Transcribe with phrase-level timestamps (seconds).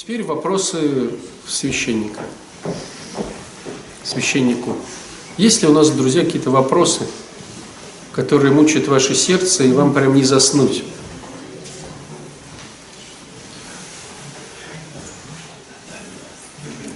[0.00, 1.10] Теперь вопросы
[1.44, 2.20] священника.
[4.04, 4.76] Священнику.
[5.36, 7.00] Есть ли у нас, друзья, какие-то вопросы,
[8.12, 10.84] которые мучают ваше сердце, и вам прям не заснуть?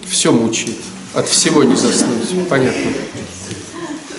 [0.08, 0.76] Все мучает.
[1.12, 2.48] От всего не заснуть.
[2.48, 2.92] Понятно.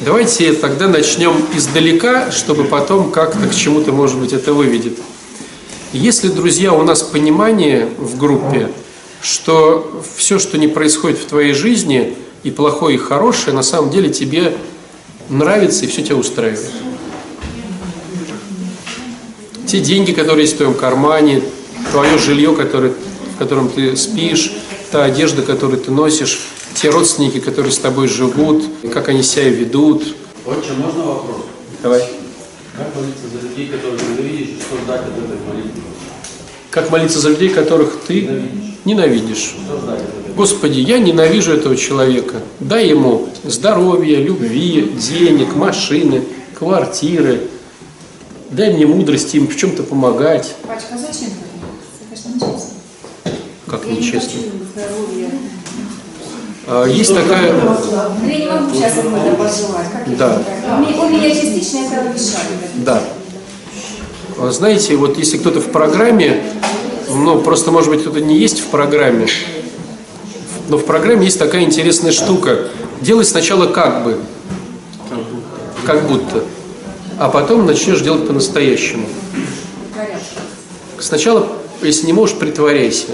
[0.02, 5.00] Давайте тогда начнем издалека, чтобы потом как-то к чему-то, может быть, это выведет.
[5.94, 8.72] Если, друзья, у нас понимание в группе,
[9.22, 14.10] что все, что не происходит в твоей жизни, и плохое, и хорошее, на самом деле
[14.10, 14.58] тебе
[15.30, 16.72] нравится и все тебя устраивает.
[19.68, 21.44] Те деньги, которые есть в твоем кармане,
[21.92, 22.94] твое жилье, которое,
[23.36, 24.52] в котором ты спишь,
[24.92, 26.40] та одежда, которую ты носишь,
[26.74, 30.16] те родственники, которые с тобой живут, как они себя ведут.
[30.44, 31.38] Отче, можно вопрос?
[31.84, 32.02] Давай.
[32.76, 34.02] Как молиться за людей, которых
[34.74, 35.82] ты ненавидишь, и что ждать от этой молитвы?
[36.72, 38.82] Как молиться за людей, которых ты Ненавидишь.
[38.86, 39.56] ненавидишь?
[40.36, 42.36] Господи, я ненавижу этого человека.
[42.60, 46.24] Дай ему здоровья, любви, денег, машины,
[46.58, 47.42] квартиры.
[48.50, 50.56] Дай мне мудрости им в чем-то помогать.
[50.68, 51.36] Пачка, зачем же
[52.12, 52.70] нечестно.
[53.68, 54.40] Как Я не нечестно.
[56.66, 57.48] А, Есть такая...
[57.48, 59.92] Я не могу сейчас ему это пожелать.
[59.92, 60.42] Как я Да.
[61.00, 62.48] Он меня частично это обещает.
[62.86, 63.04] Да.
[64.46, 66.44] А Знаете, вот если кто-то в программе,
[67.08, 69.26] ну, просто, может быть, кто-то не есть в программе,
[70.68, 72.68] но в программе есть такая интересная штука.
[73.00, 74.20] Делай сначала как бы,
[75.86, 76.44] как будто,
[77.18, 79.08] а потом начнешь делать по-настоящему.
[81.00, 81.48] Сначала,
[81.82, 83.12] если не можешь, притворяйся.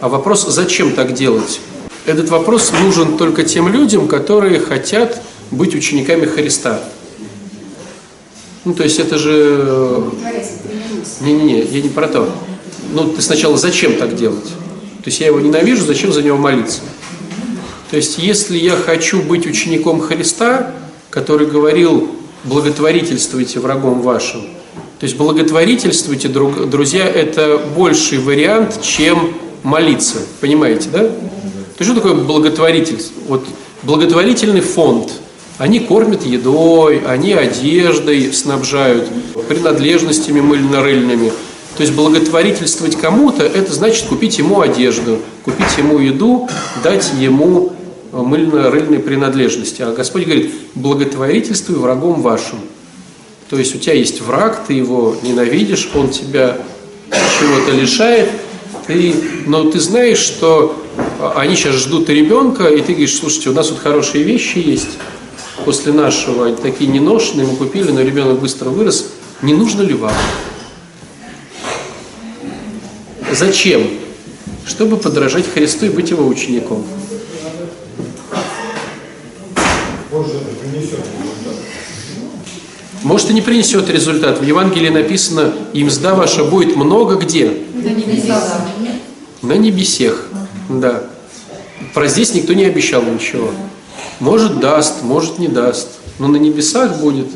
[0.00, 1.58] А вопрос, зачем так делать?
[2.06, 5.20] Этот вопрос нужен только тем людям, которые хотят
[5.50, 6.80] быть учениками Христа.
[8.68, 10.04] Ну, то есть это же...
[10.10, 10.57] Притворяйся, тренируйся.
[11.20, 12.28] Не-не-не, я не про то.
[12.92, 14.44] Ну, ты сначала зачем так делать?
[14.44, 16.80] То есть я его ненавижу, зачем за него молиться?
[17.90, 20.74] То есть если я хочу быть учеником Христа,
[21.10, 22.10] который говорил,
[22.44, 24.42] благотворительствуйте врагом вашим,
[24.98, 30.18] то есть благотворительствуйте, друг- друзья, это больший вариант, чем молиться.
[30.40, 30.98] Понимаете, да?
[30.98, 33.14] То есть что такое благотворительство?
[33.28, 33.44] Вот
[33.84, 35.12] благотворительный фонд.
[35.58, 39.08] Они кормят едой, они одеждой снабжают,
[39.48, 41.32] принадлежностями мыльно-рыльными.
[41.76, 46.48] То есть благотворительствовать кому-то, это значит купить ему одежду, купить ему еду,
[46.82, 47.72] дать ему
[48.12, 49.82] э, мыльно-рыльные принадлежности.
[49.82, 52.58] А Господь говорит, благотворительствуй врагом вашим.
[53.50, 56.58] То есть у тебя есть враг, ты его ненавидишь, он тебя
[57.40, 58.28] чего-то лишает,
[58.86, 59.14] ты,
[59.46, 60.82] но ты знаешь, что
[61.18, 64.98] а, они сейчас ждут ребенка, и ты говоришь, слушайте, у нас тут хорошие вещи есть,
[65.68, 69.08] после нашего такие неношенные, мы купили, но ребенок быстро вырос,
[69.42, 70.14] не нужно ли вам?
[73.30, 73.86] Зачем?
[74.64, 76.86] Чтобы подражать Христу и быть его учеником.
[80.10, 81.54] Позже это принесет результат.
[83.02, 84.40] Может и не принесет результат.
[84.40, 87.52] В Евангелии написано, и мзда ваша будет много где?
[89.42, 90.28] На небесех.
[90.70, 91.02] Да.
[91.92, 93.50] Про здесь никто не обещал ничего.
[94.20, 95.88] Может даст, может не даст.
[96.18, 97.28] Но на небесах будет.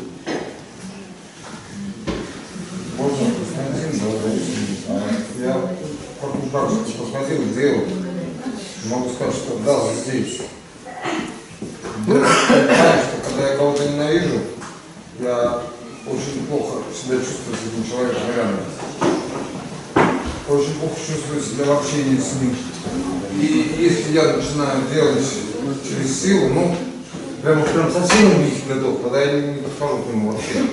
[6.51, 7.83] Посмотрел, сделал.
[8.89, 10.41] Могу сказать, что да, здесь.
[12.05, 14.39] Я понимаю, что когда я кого-то ненавижу,
[15.21, 15.61] я
[16.05, 18.59] очень плохо себя чувствую с этим человеком рядом.
[20.49, 22.55] Очень плохо чувствую себя в общении с ним.
[23.39, 25.23] И если я начинаю делать
[25.87, 26.75] через силу, ну,
[27.41, 30.65] прям, прям совсем убить готов, тогда я не, подхожу к нему вообще.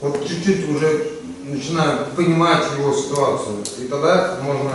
[0.00, 3.56] Вот чуть-чуть уже начинаю понимать его ситуацию.
[3.78, 4.70] И тогда можно,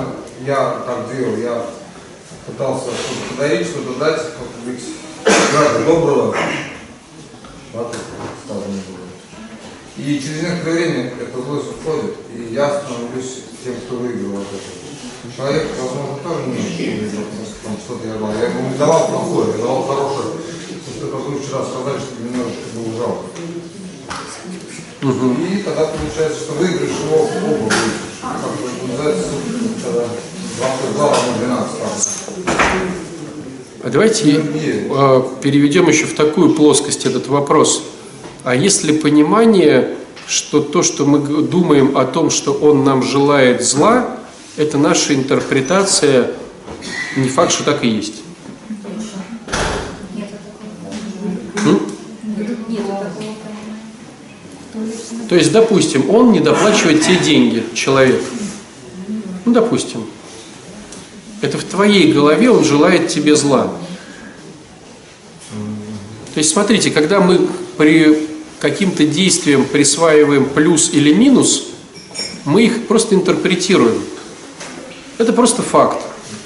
[0.46, 1.66] я так делал, я
[2.46, 4.84] пытался что-то подарить, что-то дать, как быть
[5.86, 6.36] доброго.
[9.98, 14.95] И через некоторое время эта злость уходит, и я становлюсь тем, кто выиграл от этого.
[15.36, 17.10] Человек, возможно, тоже не
[17.64, 18.34] там что-то я давал.
[18.34, 20.28] Я ему не давал плохое, я давал хорошее.
[20.86, 23.26] То, что как вы вчера сказали, что немножечко было жалко.
[25.02, 27.74] И тогда получается, что выигрыш его оба выигрыш.
[28.22, 28.52] Как
[28.82, 29.28] бы называется,
[29.84, 31.90] когда 2 плюс 2 равно 12 там.
[33.84, 37.84] А давайте э, переведем еще в такую плоскость этот вопрос.
[38.44, 39.96] А есть ли понимание,
[40.28, 44.18] что то, что мы думаем о том, что он нам желает зла,
[44.58, 46.32] это наша интерпретация,
[47.16, 48.22] не факт, что так и есть.
[55.30, 58.22] То есть, допустим, он не доплачивает те деньги, человек.
[59.46, 60.06] Ну, допустим.
[61.42, 63.74] Это в твоей голове он желает тебе зла.
[66.34, 67.48] То есть смотрите, когда мы
[67.78, 68.28] при
[68.60, 71.68] каким-то действиям присваиваем плюс или минус,
[72.46, 74.02] мы их просто интерпретируем.
[75.18, 76.04] Это просто факт,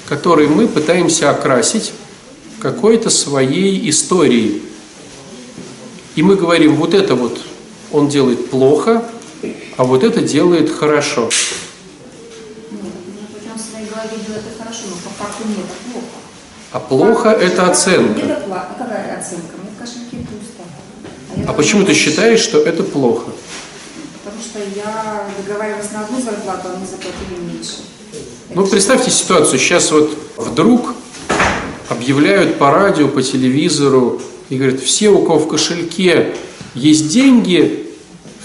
[0.08, 1.92] который мы пытаемся окрасить
[2.60, 4.62] какой-то своей историей.
[6.14, 7.40] И мы говорим, вот это вот
[7.90, 9.04] он делает плохо,
[9.76, 11.30] а вот это делает хорошо.
[12.70, 12.78] Ну.
[16.72, 18.20] А плохо– это оценка.
[18.22, 18.36] А я
[21.48, 23.32] А почему ты считаешь, что это плохо?
[24.22, 27.99] Потому что я договаривалась на одну зарплату, а мне заплатили меньше.
[28.52, 29.60] Ну, представьте ситуацию.
[29.60, 30.94] Сейчас вот вдруг
[31.88, 36.34] объявляют по радио, по телевизору и говорят, все, у кого в кошельке
[36.74, 37.86] есть деньги,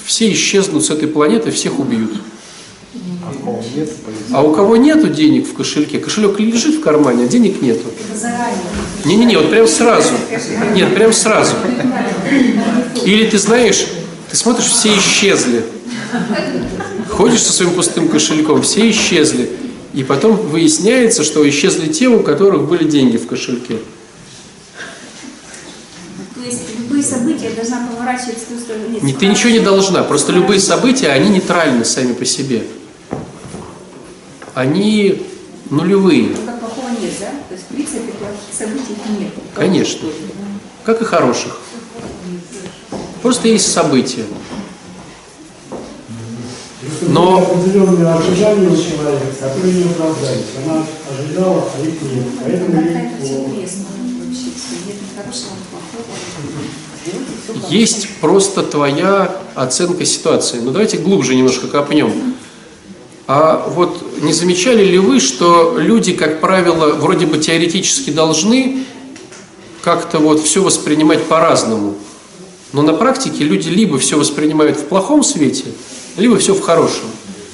[0.05, 2.21] все исчезнут с этой планеты, всех убьют.
[4.31, 7.85] А у кого нету денег в кошельке, кошелек лежит в кармане, а денег нету.
[9.05, 10.13] Не-не-не, вот прям сразу.
[10.75, 11.55] Нет, прям сразу.
[13.05, 13.87] Или ты знаешь,
[14.29, 15.65] ты смотришь, все исчезли.
[17.09, 19.49] Ходишь со своим пустым кошельком, все исчезли.
[19.95, 23.77] И потом выясняется, что исчезли те, у которых были деньги в кошельке.
[26.35, 28.89] То есть любые события должна поворачивать в ту сторону.
[28.89, 32.63] Нет, Не, ты ничего не должна, просто любые события, они нейтральны сами по себе.
[34.53, 35.23] Они
[35.69, 37.29] нулевые, Ну, как плохого нет, да?
[37.47, 39.31] То есть, в принципе, плохих событий нет.
[39.55, 40.09] конечно,
[40.83, 41.57] как и хороших.
[43.21, 44.25] Просто есть события.
[47.01, 50.45] Но определенные ожидания у человека, которые не оправдались.
[50.63, 52.25] Она ожидала, а их нет.
[52.43, 53.79] Поэтому ей
[57.69, 60.59] есть просто твоя оценка ситуации.
[60.59, 62.35] Но давайте глубже немножко копнем.
[63.27, 68.85] А вот не замечали ли вы, что люди, как правило, вроде бы теоретически должны
[69.81, 71.95] как-то вот все воспринимать по-разному.
[72.71, 75.65] Но на практике люди либо все воспринимают в плохом свете,
[76.17, 77.05] либо все в хорошем.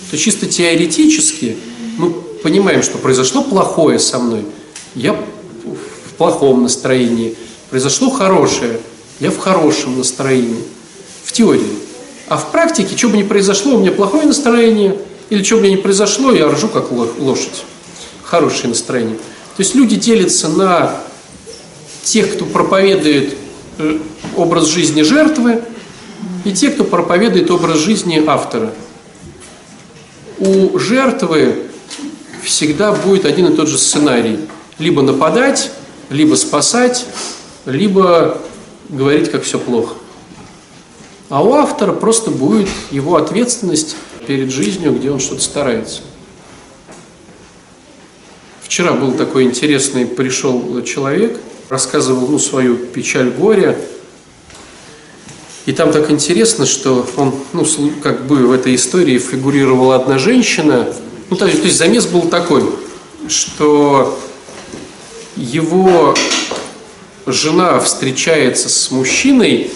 [0.10, 1.58] То чисто теоретически
[1.98, 4.46] мы понимаем, что произошло плохое со мной,
[4.96, 7.36] я в плохом настроении.
[7.69, 8.80] Произошло хорошее,
[9.19, 10.62] я в хорошем настроении.
[11.24, 11.78] В теории.
[12.28, 14.98] А в практике, что бы ни произошло, у меня плохое настроение,
[15.30, 17.63] или что бы ни произошло, я ржу как ло- лошадь.
[18.24, 19.16] Хорошее настроение.
[19.16, 21.02] То есть люди делятся на
[22.04, 23.36] тех, кто проповедует
[23.78, 24.00] э,
[24.36, 25.62] образ жизни жертвы,
[26.45, 28.73] и те, кто проповедует образ жизни автора.
[30.39, 31.67] У жертвы
[32.43, 34.39] всегда будет один и тот же сценарий.
[34.79, 35.71] Либо нападать,
[36.09, 37.05] либо спасать,
[37.65, 38.39] либо
[38.89, 39.95] говорить, как все плохо.
[41.29, 43.95] А у автора просто будет его ответственность
[44.27, 46.01] перед жизнью, где он что-то старается.
[48.61, 51.39] Вчера был такой интересный, пришел человек,
[51.69, 53.77] рассказывал ну, свою печаль горя.
[55.71, 57.65] И там так интересно, что он, ну,
[58.03, 60.94] как бы в этой истории фигурировала одна женщина.
[61.29, 62.65] Ну, то, есть- то есть замес был такой,
[63.29, 64.19] что
[65.38, 66.13] его
[67.25, 69.71] жена встречается с мужчиной,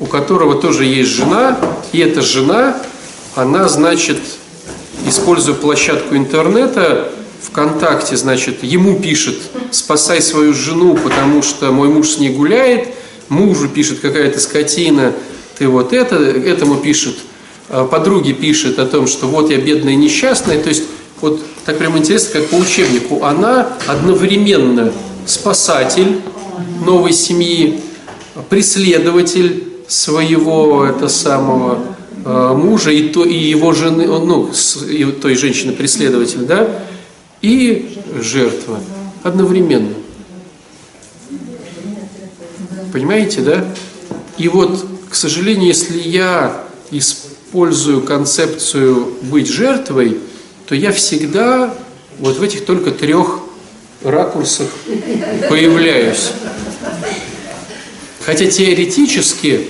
[0.00, 1.56] у которого тоже есть жена,
[1.92, 2.82] и эта жена,
[3.36, 4.18] она, значит,
[5.06, 9.36] используя площадку интернета, ВКонтакте, значит, ему пишет
[9.70, 12.88] «спасай свою жену, потому что мой муж с ней гуляет»,
[13.32, 15.12] мужу пишет «какая-то скотина,
[15.58, 17.16] ты вот это», этому пишет,
[17.68, 20.84] а подруге пишет о том, что вот я бедная и несчастная, то есть
[21.20, 24.92] вот так прям интересно, как по учебнику, она одновременно
[25.26, 26.20] спасатель
[26.84, 27.80] новой семьи,
[28.48, 31.78] преследователь своего это самого
[32.24, 36.82] э, мужа и, то, и его жены, ну, с- и той женщины преследователь, да,
[37.40, 38.78] и жертва
[39.22, 39.94] одновременно.
[42.92, 43.64] Понимаете, да?
[44.36, 50.18] И вот, к сожалению, если я использую концепцию быть жертвой,
[50.66, 51.74] то я всегда
[52.18, 53.40] вот в этих только трех
[54.02, 54.68] ракурсах
[55.48, 56.30] появляюсь.
[58.24, 59.68] Хотя теоретически,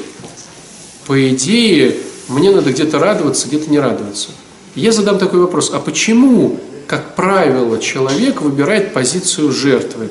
[1.07, 1.97] по идее,
[2.29, 4.31] мне надо где-то радоваться, где-то не радоваться.
[4.75, 10.09] Я задам такой вопрос, а почему, как правило, человек выбирает позицию жертвы?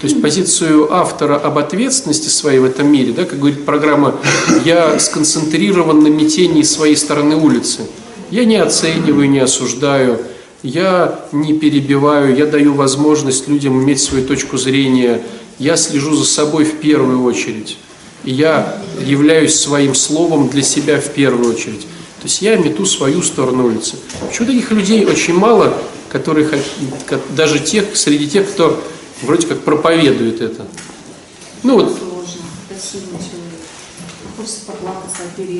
[0.00, 4.16] То есть позицию автора об ответственности своей в этом мире, да, как говорит программа,
[4.64, 7.82] я сконцентрирован на метении своей стороны улицы.
[8.30, 10.20] Я не оцениваю, не осуждаю,
[10.62, 15.20] я не перебиваю, я даю возможность людям иметь свою точку зрения,
[15.58, 17.76] я слежу за собой в первую очередь.
[18.24, 21.82] Я являюсь своим словом для себя в первую очередь.
[21.82, 23.96] То есть я мету свою сторону улицы.
[24.28, 25.74] Почему таких людей очень мало?
[26.10, 26.48] которые
[27.36, 28.82] даже тех, среди тех, кто
[29.22, 30.66] вроде как проповедует это.
[31.62, 31.98] Ну вот
[32.80, 33.26] Сложно,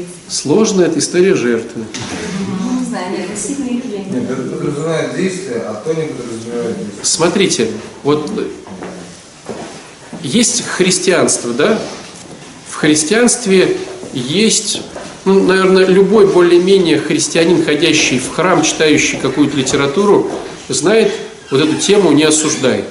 [0.00, 1.85] это сложная эта история жертвы.
[2.62, 4.07] Ну, не знаю, это сильные люди.
[4.11, 7.05] Нет, это подразумевает действие, а то не подразумевает действие.
[7.05, 7.71] Смотрите,
[8.02, 8.31] вот
[10.23, 11.79] есть христианство, да?
[12.69, 13.76] В христианстве
[14.14, 14.81] есть,
[15.25, 20.31] ну, наверное, любой более-менее христианин, ходящий в храм, читающий какую-то литературу,
[20.69, 21.12] знает
[21.50, 22.85] вот эту тему «не осуждай».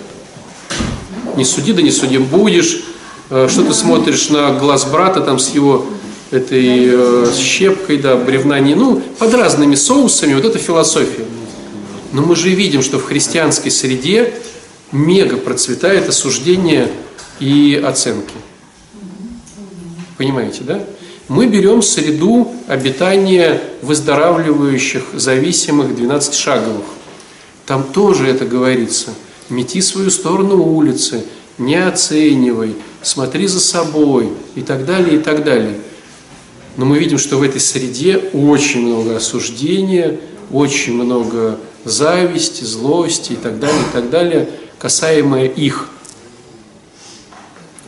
[1.35, 2.83] Не суди, да не судим будешь.
[3.29, 5.85] Э, Что ты смотришь на глаз брата там с его
[6.31, 11.25] этой э, щепкой, да, бревна не, ну, под разными соусами, вот это философия.
[12.11, 14.33] Но мы же видим, что в христианской среде
[14.91, 16.91] мега процветает осуждение
[17.39, 18.33] и оценки.
[20.17, 20.83] Понимаете, да?
[21.27, 26.85] Мы берем среду обитания выздоравливающих, зависимых 12 шаговых.
[27.67, 29.11] Там тоже это говорится.
[29.49, 31.25] Мети свою сторону улицы,
[31.57, 35.79] не оценивай, смотри за собой и так далее, и так далее.
[36.77, 40.19] Но мы видим, что в этой среде очень много осуждения,
[40.51, 45.89] очень много зависти, злости и так далее, и так далее, касаемое их.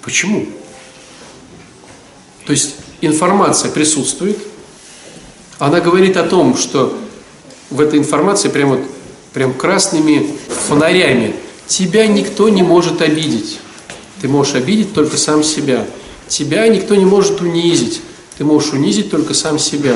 [0.01, 0.47] Почему?
[2.45, 4.37] То есть информация присутствует,
[5.59, 6.97] она говорит о том, что
[7.69, 8.81] в этой информации прям вот
[9.33, 10.27] прям красными
[10.67, 11.35] фонарями
[11.71, 13.59] тебя никто не может обидеть.
[14.21, 15.85] Ты можешь обидеть только сам себя.
[16.27, 18.01] Тебя никто не может унизить.
[18.37, 19.95] Ты можешь унизить только сам себя.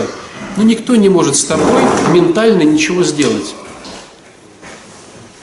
[0.55, 1.82] Но никто не может с тобой
[2.13, 3.53] ментально ничего сделать.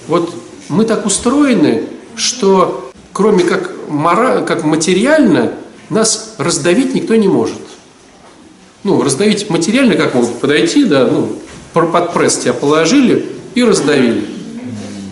[0.09, 0.35] Вот
[0.69, 1.85] мы так устроены,
[2.17, 4.41] что кроме как, мора...
[4.41, 5.53] как материально,
[5.91, 7.59] нас раздавить никто не может.
[8.85, 11.37] Ну, раздавить материально как могут подойти, да, ну,
[11.75, 14.32] под пресс тебя положили и раздавили.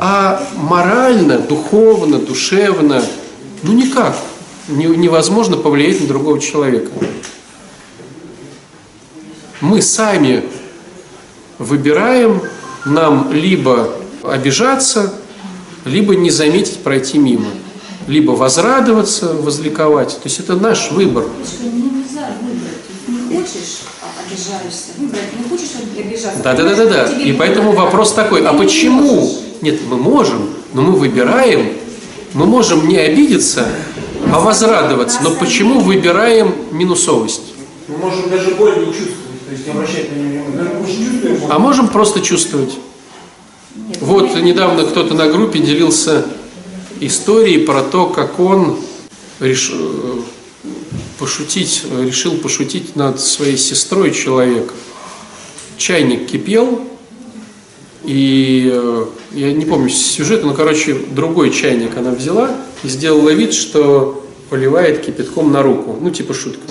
[0.03, 3.05] А морально, духовно, душевно,
[3.63, 4.17] ну никак
[4.69, 6.91] не- невозможно повлиять на другого человека.
[9.61, 10.45] Мы сами
[11.59, 12.41] выбираем
[12.87, 13.91] нам либо
[14.23, 15.13] обижаться,
[15.85, 17.49] либо не заметить пройти мимо,
[18.07, 20.15] либо возрадоваться, возликовать.
[20.15, 21.25] То есть это наш выбор.
[21.63, 23.00] Нельзя выбрать.
[23.31, 24.89] Хочешь, а обижаешься.
[24.99, 26.43] Выбрать не хочешь обижаться.
[26.43, 27.13] Да, да, да, да, да.
[27.19, 29.33] И поэтому вопрос такой: а почему?
[29.61, 31.73] Нет, мы можем, но мы выбираем.
[32.35, 33.69] Мы можем не обидеться,
[34.33, 35.19] а возрадоваться.
[35.23, 37.43] Но почему выбираем минусовость?
[37.89, 41.41] Мы можем даже боль не чувствовать, то есть не обращать на нее внимания.
[41.51, 42.73] А можем просто чувствовать.
[43.75, 46.25] Нет, Вот недавно кто-то на группе делился
[47.01, 48.77] историей про то, как он
[49.41, 50.21] реш- э,
[51.21, 54.73] пошутить, э, решил пошутить над своей сестрой человек.
[55.77, 56.81] Чайник кипел,
[58.05, 62.51] и э, я не помню сюжет, но, короче, другой чайник она взяла
[62.83, 65.97] и сделала вид, что поливает кипятком на руку.
[66.01, 66.67] Ну, типа шутка.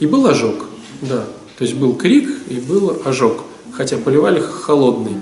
[0.00, 0.66] И был ожог,
[1.00, 1.24] да.
[1.56, 3.44] То есть был крик и был ожог.
[3.72, 5.16] Хотя поливали холодный.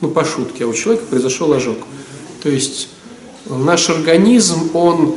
[0.00, 0.64] Ну, по шутке.
[0.64, 1.78] А у человека произошел ожог.
[2.42, 2.88] То есть
[3.48, 5.14] наш организм, он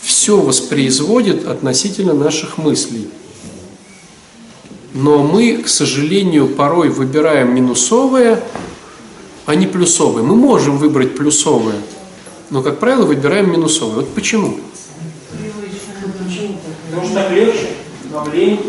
[0.00, 3.08] все воспроизводит относительно наших мыслей.
[4.92, 8.42] Но мы, к сожалению, порой выбираем минусовое,
[9.46, 10.22] а не плюсовое.
[10.22, 11.76] Мы можем выбрать плюсовое,
[12.50, 13.96] но, как правило, выбираем минусовое.
[13.96, 14.58] Вот почему?
[16.90, 17.68] Потому что так легче,
[18.12, 18.60] нам лень.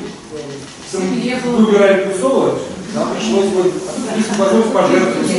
[0.94, 2.54] Выбирали плюсовое,
[2.94, 3.72] нам пришлось бы
[4.18, 5.32] есть возможность пожертвовать.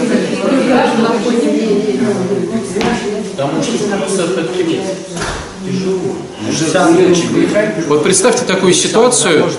[3.32, 4.84] Потому что плюс это нет.
[7.88, 9.50] Вот представьте такую ситуацию.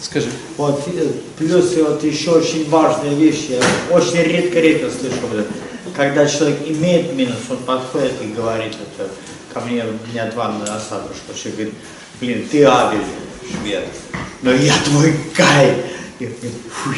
[0.00, 0.28] Скажи.
[0.56, 5.16] Вот, э, плюс и вот еще очень важная вещь, я очень редко-редко слышу,
[5.96, 9.08] когда человек имеет минус, он подходит и говорит, это,
[9.52, 11.74] ко мне дня два назад пришло, человек говорит,
[12.20, 13.00] блин, ты Абель,
[13.50, 13.88] швед,
[14.42, 15.84] но я твой Кай.
[16.18, 16.36] Говорю,
[16.70, 16.96] фуй,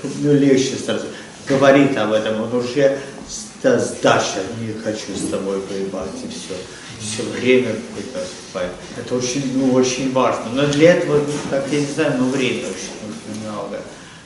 [0.00, 1.06] тут ну, легче сразу.
[1.46, 6.56] Говорит об этом, он уже ста- сдача, не хочу с тобой поебать, и все.
[7.00, 8.72] Все время какое-то бывает.
[8.96, 10.46] Это очень, ну, очень важно.
[10.52, 13.80] Но для этого, ну, так я не знаю, но время очень нужно много.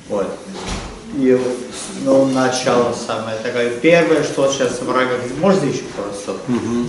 [0.09, 0.27] Вот.
[1.17, 1.39] И
[2.05, 3.71] ну, начало самое такое.
[3.71, 6.37] Первое, что сейчас в рагах, можно еще просто?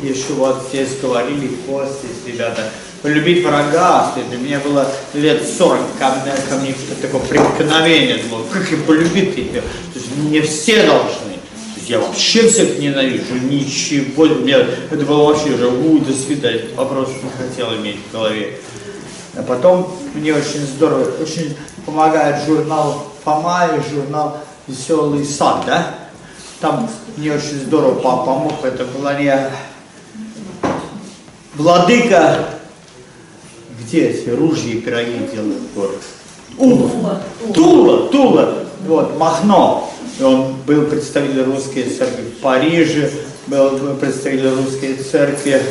[0.03, 2.69] Еще вот здесь говорили, пост здесь, ребята,
[3.01, 8.71] полюбить врага, для меня было лет 40, ко мне, ко мне такое преткновение, думал, как
[8.71, 9.61] и полюбить тебя?
[9.61, 11.30] То есть не все должны.
[11.91, 17.29] Я вообще всех ненавижу, ничего, мне это было вообще уже, у, до свидания, вопрос не
[17.29, 18.59] хотел иметь в голове.
[19.35, 21.53] А потом мне очень здорово, очень
[21.85, 25.95] помогает журнал Фома и журнал «Веселый сад», да?
[26.61, 29.51] Там мне очень здорово помог, это была не
[31.55, 32.51] Владыка,
[33.81, 36.01] где эти ружья и пироги делают город?
[36.57, 37.21] Ула.
[37.53, 39.89] Тула, Тула, вот, Махно.
[40.21, 43.09] Он был представитель русской церкви в Париже,
[43.47, 45.61] был представитель русской церкви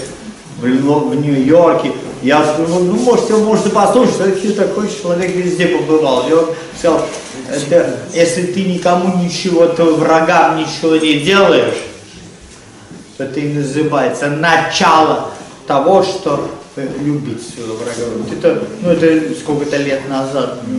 [0.60, 1.92] в, в Нью-Йорке.
[2.22, 6.28] Я сказал, ну, можете, можете послушать, вообще такой человек везде побывал.
[6.28, 7.02] И он сказал,
[7.50, 11.78] «Это если ты никому ничего, то врагам ничего не делаешь,
[13.18, 15.30] это и называется начало
[15.66, 18.10] того, что любить своего врага.
[18.16, 20.70] Вот это, ну, это сколько-то лет назад у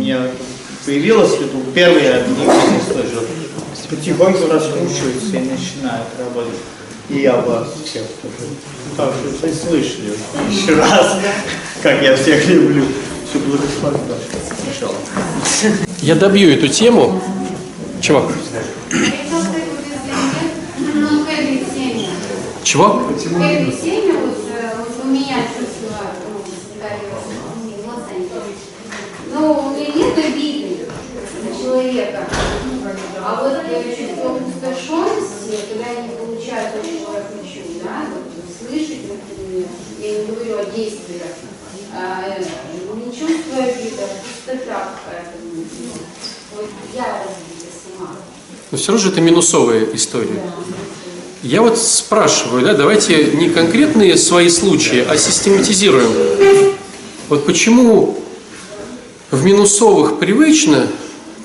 [0.82, 3.24] меня появилось, это первый я никогда не слышал.
[3.90, 6.60] Потихоньку раскручивается и начинает работать.
[7.10, 8.50] И я вас всех тоже.
[8.96, 10.14] Так что вы слышали
[10.50, 11.18] еще раз,
[11.84, 12.86] как я всех люблю.
[13.30, 14.16] Все благословенно.
[14.64, 14.96] Сначала.
[16.02, 17.22] Я добью эту тему.
[18.00, 18.32] Чего?
[21.76, 22.08] Сеня.
[22.64, 23.04] Чего?
[23.18, 24.38] Кэлли Сеня, вот,
[24.78, 25.98] вот у меня чувство,
[26.30, 28.30] ну, эмоции.
[29.34, 30.88] Ну, у меня нет обиды
[31.44, 32.28] на человека.
[33.24, 38.70] А вот э, чувство опустошенности, когда я не получаю то, что я хочу, да, вот,
[38.70, 39.68] слышать, например,
[40.00, 41.36] я не говорю о действиях,
[41.94, 42.44] а, э,
[42.96, 45.38] не чувство обиды, а пустота какая-то.
[46.56, 48.12] Вот я разбита сама.
[48.72, 50.42] Но все равно же это минусовая история.
[51.44, 56.12] Я вот спрашиваю, да, давайте не конкретные свои случаи, а систематизируем.
[57.30, 58.22] Вот почему
[59.32, 60.88] в минусовых привычно,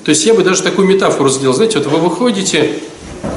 [0.07, 2.79] то есть я бы даже такую метафору сделал, знаете, вот вы выходите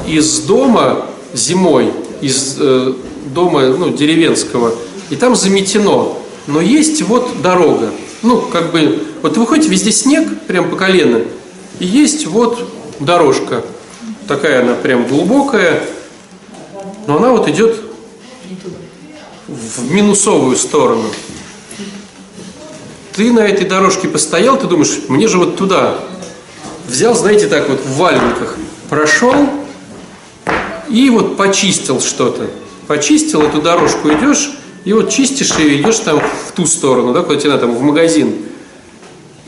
[0.07, 2.93] из дома зимой, из э,
[3.35, 4.73] дома ну, деревенского,
[5.09, 6.13] и там заметено,
[6.47, 7.89] но есть вот дорога.
[8.21, 11.23] Ну, как бы, вот вы выходите, везде снег, прям по колено,
[11.79, 12.65] и есть вот
[13.01, 13.65] дорожка.
[14.29, 15.83] Такая она прям глубокая,
[17.05, 17.81] но она вот идет
[19.49, 21.09] в минусовую сторону.
[23.11, 25.99] Ты на этой дорожке постоял, ты думаешь, мне же вот туда.
[26.91, 28.57] Взял, знаете, так вот в валенках,
[28.89, 29.33] прошел
[30.89, 32.49] и вот почистил что-то.
[32.85, 34.51] Почистил эту дорожку, идешь,
[34.83, 37.81] и вот чистишь ее, идешь там в ту сторону, да, куда тебе надо, там, в
[37.81, 38.35] магазин.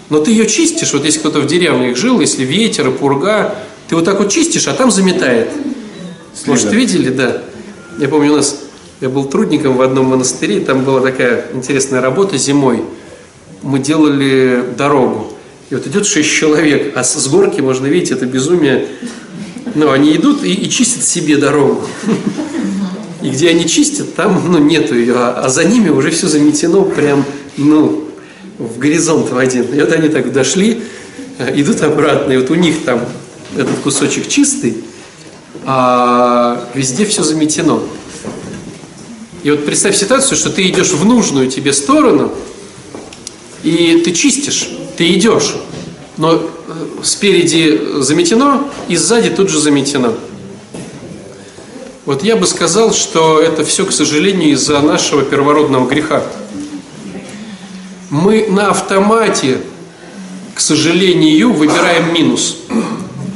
[0.10, 3.56] Но ты ее чистишь, вот если кто-то в деревнях жил, если ветер и пурга,
[3.89, 5.49] ты вот так вот чистишь, а там заметает.
[6.45, 7.41] Может, видели, да?
[7.99, 8.58] Я помню, у нас,
[9.01, 12.86] я был трудником в одном монастыре, там была такая интересная работа зимой.
[13.63, 15.33] Мы делали дорогу.
[15.69, 18.88] И вот идет шесть человек, а с горки можно видеть это безумие.
[19.76, 21.88] Ну, они идут и, и чистят себе дорогу.
[23.21, 26.82] И где они чистят, там ну, нету ее, а, а за ними уже все заметено
[26.82, 28.04] прям, ну,
[28.58, 29.63] в горизонт в один.
[29.73, 30.84] И вот они так дошли,
[31.39, 33.06] э, идут обратно, и вот у них там
[33.56, 34.84] этот кусочек чистый,
[35.63, 37.80] а везде все заметено.
[39.43, 42.34] И вот представь ситуацию, что ты идешь в нужную тебе сторону,
[43.63, 45.56] и ты чистишь, ты идешь,
[46.17, 46.41] но э,
[47.03, 50.13] спереди заметено, и сзади тут же заметено.
[52.06, 56.23] Вот я бы сказал, что это все, к сожалению, из-за нашего первородного греха.
[58.10, 59.62] Мы на автомате,
[60.53, 62.58] к сожалению, выбираем минус.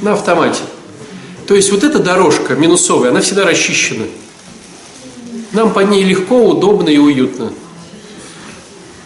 [0.01, 0.61] На автомате.
[1.47, 4.05] То есть вот эта дорожка минусовая, она всегда расчищена.
[5.53, 7.53] Нам по ней легко, удобно и уютно.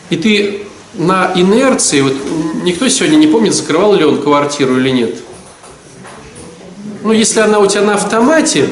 [0.10, 2.14] И ты на инерции, вот
[2.64, 5.16] никто сегодня не помнит, закрывал ли он квартиру или нет.
[7.04, 8.68] Ну, если она у тебя на автомате,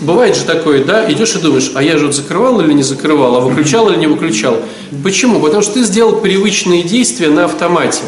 [0.00, 3.36] бывает же такое, да, идешь и думаешь, а я же вот закрывал или не закрывал,
[3.36, 4.58] а выключал или не выключал.
[5.02, 5.40] Почему?
[5.40, 8.02] Потому что ты сделал привычные действия на автомате.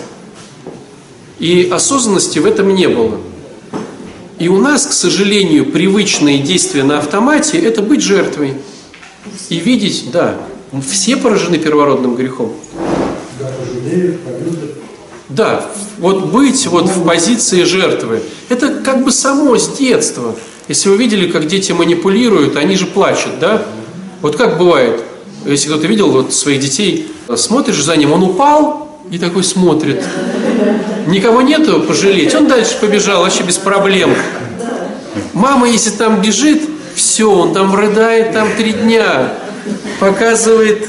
[1.38, 3.20] И осознанности в этом не было.
[4.38, 8.54] И у нас, к сожалению, привычные действия на автомате– это быть жертвой.
[9.48, 10.36] И видеть, да,
[10.88, 12.52] все поражены первородным грехом.
[15.28, 15.66] Да,
[15.98, 20.36] вот быть вот в позиции жертвы, это как бы само с детства.
[20.68, 23.62] Если вы видели, как дети манипулируют, они же плачут, да?
[24.22, 25.02] Вот как бывает,
[25.44, 30.02] если кто-то видел вот своих детей, смотришь за ним, он упал и такой смотрит.
[31.06, 34.14] Никого нету пожалеть, он дальше побежал вообще без проблем.
[35.32, 36.62] Мама, если там бежит,
[36.94, 39.34] все, он там рыдает там три дня,
[40.00, 40.88] показывает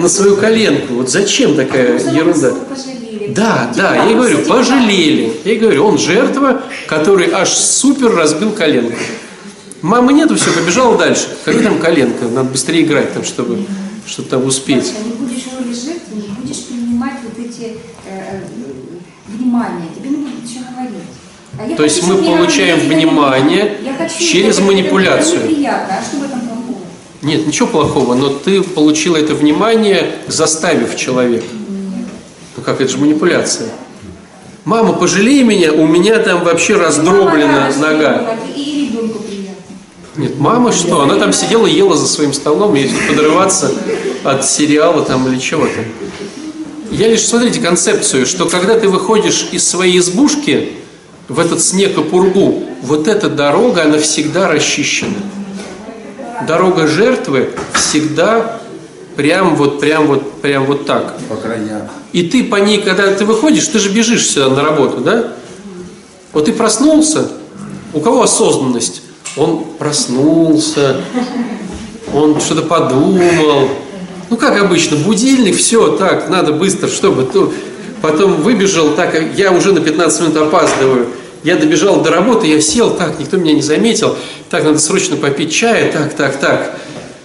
[0.00, 0.94] на свою коленку.
[0.94, 2.52] Вот зачем такая ерунда?
[2.68, 3.32] Пожалели.
[3.34, 5.32] Да, да, я говорю, пожалели.
[5.44, 8.96] Я говорю, он жертва, который аж супер разбил коленку.
[9.82, 11.28] Мамы нету, все, побежал дальше.
[11.44, 12.24] Какая там коленка?
[12.26, 13.64] Надо быстрее играть, там, чтобы,
[14.06, 14.92] чтобы там успеть.
[15.04, 18.40] Не будешь роли жертвы, не будешь принимать вот эти э, э,
[19.28, 21.00] внимания, тебе не будут еще говорить.
[21.58, 25.40] А То есть мы получаем внимание я хочу, через манипуляцию.
[25.66, 26.49] А что в этом?
[27.22, 31.46] Нет, ничего плохого, но ты получила это внимание, заставив человека.
[32.56, 33.68] Ну как, это же манипуляция.
[34.64, 38.36] Мама, пожалей меня, у меня там вообще раздроблена нога.
[40.16, 41.02] Нет, мама что?
[41.02, 43.70] Она там сидела, ела за своим столом, и подрываться
[44.24, 45.84] от сериала там или чего-то.
[46.90, 50.70] Я лишь, смотрите, концепцию, что когда ты выходишь из своей избушки
[51.28, 55.14] в этот снег и пургу, вот эта дорога, она всегда расчищена.
[56.46, 58.60] Дорога жертвы всегда
[59.16, 61.16] прям вот, прям вот, прям вот так.
[61.28, 61.88] По краям.
[62.12, 65.34] И ты по ней, когда ты выходишь, ты же бежишь сюда на работу, да?
[66.32, 67.28] Вот ты проснулся,
[67.92, 69.02] у кого осознанность?
[69.36, 70.96] Он проснулся,
[72.12, 73.68] он что-то подумал.
[74.28, 77.24] Ну, как обычно, будильник, все, так, надо быстро, чтобы...
[77.24, 77.52] То...
[78.00, 81.08] Потом выбежал, так, я уже на 15 минут опаздываю.
[81.42, 84.14] Я добежал до работы, я сел, так, никто меня не заметил.
[84.50, 86.78] Так, надо срочно попить чая, так, так, так.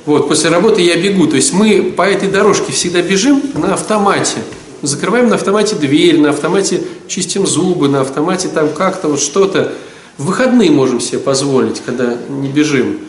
[0.06, 1.28] Вот, после работы я бегу.
[1.28, 4.38] То есть мы по этой дорожке всегда бежим на автомате.
[4.82, 9.74] Закрываем на автомате дверь, на автомате чистим зубы, на автомате там как-то вот что-то.
[10.18, 13.00] В выходные можем себе позволить, когда не бежим.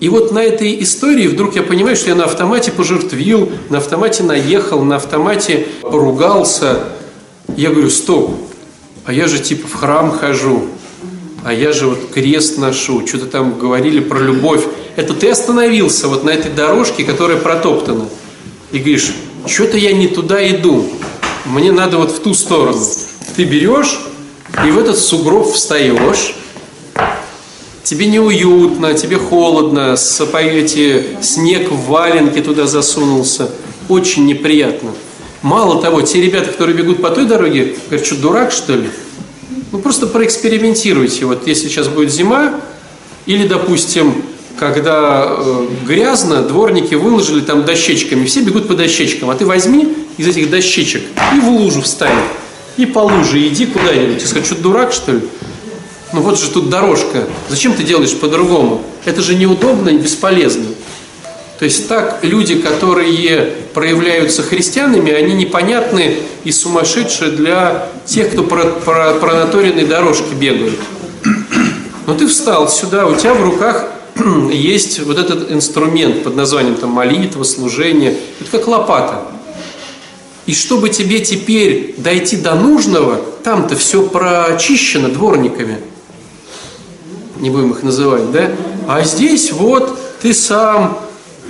[0.00, 4.22] И вот на этой истории вдруг я понимаю, что я на автомате пожертвил, на автомате
[4.22, 6.80] наехал, на автомате поругался.
[7.56, 8.30] Я говорю, стоп,
[9.04, 10.66] а я же типа в храм хожу,
[11.44, 14.64] а я же вот крест ношу, что-то там говорили про любовь.
[14.96, 18.08] Это ты остановился вот на этой дорожке, которая протоптана.
[18.72, 19.12] И говоришь,
[19.46, 20.88] что-то я не туда иду,
[21.44, 22.80] мне надо вот в ту сторону.
[23.36, 24.00] Ты берешь
[24.64, 26.34] и в этот сугроб встаешь,
[27.82, 33.50] тебе неуютно, тебе холодно, эти, снег в валенке туда засунулся,
[33.88, 34.92] очень неприятно.
[35.44, 38.88] Мало того, те ребята, которые бегут по той дороге, говорят, что дурак что ли?
[39.72, 41.26] Ну просто проэкспериментируйте.
[41.26, 42.62] Вот если сейчас будет зима,
[43.26, 44.22] или, допустим,
[44.58, 50.26] когда э, грязно, дворники выложили там дощечками, все бегут по дощечкам, а ты возьми из
[50.28, 51.02] этих дощечек
[51.34, 52.22] и в лужу встань,
[52.78, 54.22] и по луже иди куда-нибудь.
[54.22, 55.20] И скажи, что дурак что ли?
[56.14, 57.28] Ну вот же тут дорожка.
[57.50, 58.82] Зачем ты делаешь по-другому?
[59.04, 60.64] Это же неудобно и бесполезно.
[61.58, 68.64] То есть так люди, которые проявляются христианами, они непонятны и сумасшедшие для тех, кто про,
[68.64, 70.78] про, про наторенные дорожки бегают.
[72.06, 73.86] Но ты встал сюда, у тебя в руках
[74.52, 78.16] есть вот этот инструмент под названием там, молитва, служение.
[78.40, 79.22] Это как лопата.
[80.46, 85.78] И чтобы тебе теперь дойти до нужного, там-то все прочищено дворниками.
[87.40, 88.50] Не будем их называть, да?
[88.86, 90.98] А здесь вот ты сам,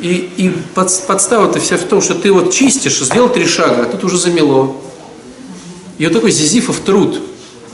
[0.00, 3.87] и, и под, подстава-то вся в том, что ты вот чистишь, сделал три шага, а
[3.87, 4.80] тут уже замело.
[5.98, 7.20] И вот такой зизифов труд.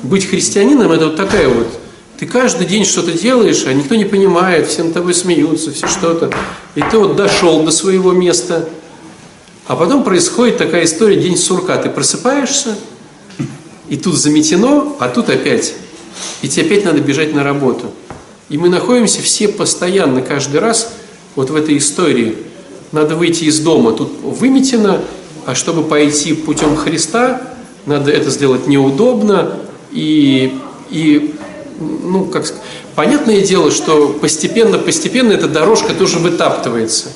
[0.03, 1.69] Быть христианином– это вот такая вот.
[2.19, 6.31] Ты каждый день что-то делаешь, а никто не понимает, все над тобой смеются, все что-то.
[6.75, 8.69] И ты вот дошел до своего места.
[9.67, 11.77] А потом происходит такая история, день сурка.
[11.79, 12.77] Ты просыпаешься,
[13.89, 15.75] и тут заметено, а тут опять.
[16.43, 17.91] И тебе опять надо бежать на работу.
[18.51, 20.93] И мы находимся все постоянно, каждый раз
[21.37, 22.37] вот в этой истории.
[22.93, 25.01] Надо выйти из дома, тут выметено,
[25.47, 27.41] а чтобы пойти путем Христа,
[27.87, 29.59] надо это сделать неудобно.
[29.93, 30.59] И,
[30.91, 31.35] и
[31.79, 32.63] ну, как сказать,
[32.95, 37.09] понятное дело, что постепенно-постепенно эта дорожка тоже вытаптывается.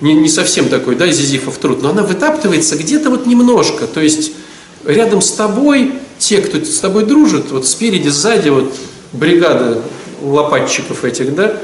[0.00, 3.86] Не, не совсем такой, да, зизифов труд, но она вытаптывается где-то вот немножко.
[3.86, 4.32] То есть
[4.84, 8.74] рядом с тобой, те, кто с тобой дружит, вот спереди, сзади, вот
[9.12, 9.82] бригада
[10.20, 11.58] лопатчиков этих, да,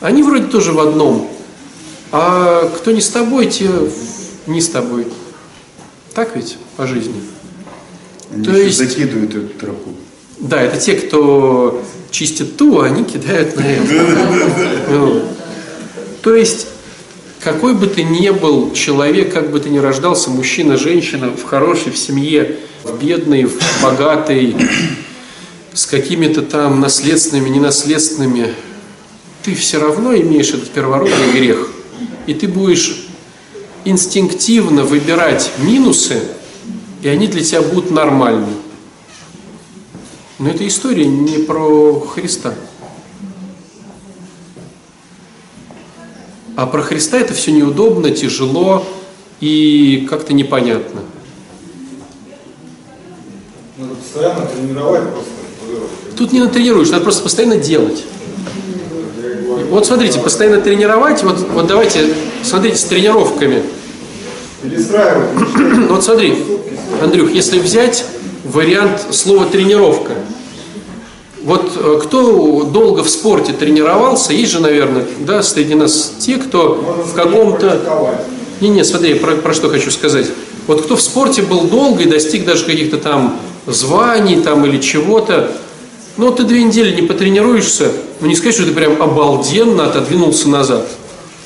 [0.00, 1.28] они вроде тоже в одном.
[2.12, 3.68] А кто не с тобой, те
[4.46, 5.06] не с тобой.
[6.14, 7.14] Так ведь по жизни?
[8.34, 9.90] Они То есть- закидывают эту тропу.
[10.38, 14.86] Да, это те, кто чистит ту, а они кидают на это.
[14.88, 15.24] Вот.
[16.22, 16.66] То есть,
[17.40, 21.92] какой бы ты ни был человек, как бы ты ни рождался, мужчина, женщина, в хорошей,
[21.92, 24.56] в семье, в бедной, в богатой,
[25.74, 28.54] с какими-то там наследственными, ненаследственными,
[29.42, 31.68] ты все равно имеешь этот первородный грех.
[32.26, 33.06] И ты будешь
[33.84, 36.22] инстинктивно выбирать минусы,
[37.02, 38.52] и они для тебя будут нормальны.
[40.38, 42.54] Но эта история не про Христа.
[46.56, 48.86] А про Христа это все неудобно, тяжело
[49.40, 51.00] и как-то непонятно.
[53.78, 55.30] Надо постоянно тренировать просто.
[56.16, 58.04] Тут не натренируешь, надо просто постоянно делать.
[59.70, 63.62] Вот смотрите, постоянно тренировать, вот, вот давайте, смотрите, с тренировками.
[65.88, 66.36] Вот смотри,
[67.00, 68.04] Андрюх, если взять
[68.44, 70.12] вариант слова тренировка.
[71.42, 77.04] Вот э, кто долго в спорте тренировался, есть же, наверное, да, среди нас те, кто
[77.06, 77.80] в каком-то...
[78.60, 80.26] Не-не, смотри, про, про что хочу сказать.
[80.66, 85.52] Вот кто в спорте был долго и достиг даже каких-то там званий там или чего-то,
[86.16, 90.86] ну, ты две недели не потренируешься, ну, не сказать, что ты прям обалденно отодвинулся назад.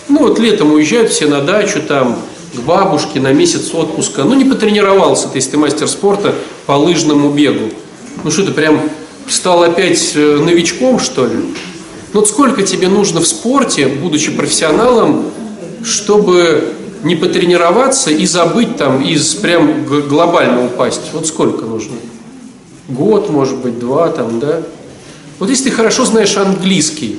[0.09, 2.19] Ну, вот летом уезжают все на дачу, там,
[2.53, 4.25] к бабушке на месяц отпуска.
[4.25, 6.35] Ну, не потренировался ты, если ты мастер спорта
[6.67, 7.71] по лыжному бегу.
[8.23, 8.81] Ну, что ты прям
[9.29, 11.37] стал опять э, новичком, что ли?
[12.13, 15.27] Ну, вот сколько тебе нужно в спорте, будучи профессионалом,
[15.85, 21.03] чтобы не потренироваться и забыть там, из прям глобально упасть?
[21.13, 21.97] Вот сколько нужно?
[22.89, 24.63] Год, может быть, два там, да?
[25.39, 27.19] Вот если ты хорошо знаешь английский,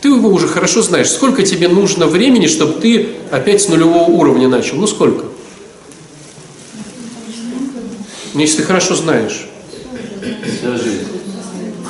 [0.00, 1.10] ты его уже хорошо знаешь.
[1.10, 4.76] Сколько тебе нужно времени, чтобы ты опять с нулевого уровня начал?
[4.76, 5.24] Ну сколько?
[8.34, 9.48] Ну, если ты хорошо знаешь.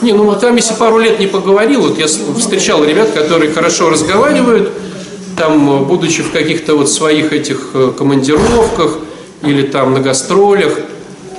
[0.02, 4.70] Не, ну там если пару лет не поговорил, вот я встречал ребят, которые хорошо разговаривают,
[5.36, 8.98] там, будучи в каких-то вот своих этих э, командировках
[9.42, 10.78] или там на гастролях,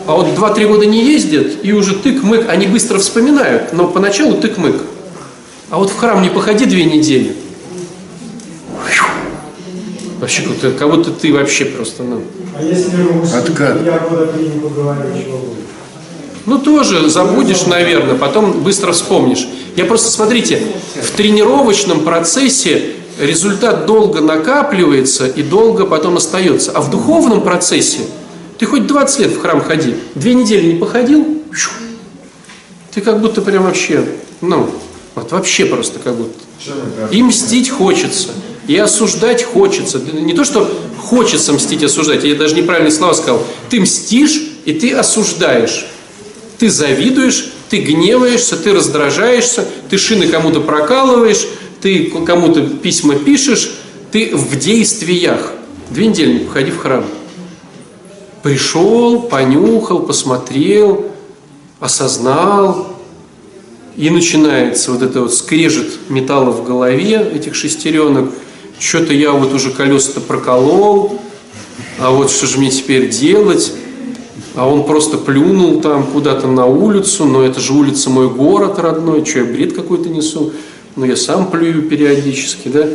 [0.08, 4.82] а вот 2-3 года не ездят, и уже тык-мык, они быстро вспоминают, но поначалу тык-мык.
[5.70, 7.36] А вот в храм не походи две недели.
[10.20, 12.22] Вообще, как, как будто ты вообще просто, ну...
[12.58, 13.86] А если русский, Откат.
[13.86, 15.58] я года три не поговорю, чего будет?
[16.46, 19.48] Ну, тоже забудешь, наверное, потом быстро вспомнишь.
[19.76, 20.62] Я просто, смотрите,
[21.02, 26.72] в тренировочном процессе результат долго накапливается и долго потом остается.
[26.72, 28.00] А в духовном процессе
[28.58, 31.44] ты хоть 20 лет в храм ходи, две недели не походил,
[32.94, 34.04] ты как будто прям вообще,
[34.42, 34.70] ну,
[35.16, 36.40] вот вообще просто как будто.
[37.12, 38.30] И мстить хочется,
[38.68, 40.00] и осуждать хочется.
[40.00, 43.44] Не то, что хочется мстить, осуждать, я даже неправильные слова сказал.
[43.70, 45.88] Ты мстишь, и ты осуждаешь.
[46.58, 51.48] Ты завидуешь, ты гневаешься, ты раздражаешься, ты шины кому-то прокалываешь,
[51.82, 53.72] ты кому-то письма пишешь,
[54.12, 55.52] ты в действиях.
[55.90, 57.06] Две недели не походи в храм.
[58.44, 61.06] Пришел, понюхал, посмотрел,
[61.80, 62.88] осознал,
[63.98, 68.32] и начинается вот это вот скрежет металла в голове этих шестеренок.
[68.80, 71.20] Что-то я вот уже колеса-то проколол,
[72.00, 73.74] а вот что же мне теперь делать?
[74.56, 79.26] А он просто плюнул там куда-то на улицу, но это же улица мой город родной,
[79.26, 80.52] что я бред какой-то несу,
[80.96, 82.88] но я сам плюю периодически, да?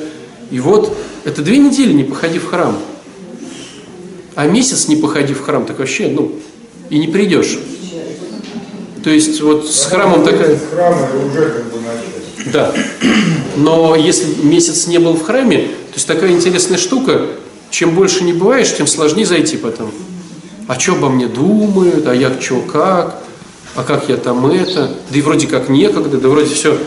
[0.53, 2.77] И вот это две недели не походи в храм,
[4.35, 6.33] а месяц не походи в храм, так вообще, ну,
[6.91, 7.59] и не придешь.
[9.03, 10.57] То есть вот с храмом такая...
[10.57, 12.53] С храма уже как бы начать.
[12.53, 12.73] Да.
[13.57, 17.27] Но если месяц не был в храме, то есть такая интересная штука,
[17.71, 19.91] чем больше не бываешь, тем сложнее зайти потом.
[20.69, 23.23] А что обо мне думают, а я что как,
[23.75, 26.79] а как я там это, да и вроде как некогда, да вроде все